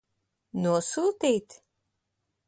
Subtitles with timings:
[0.61, 1.59] Nosūtīt?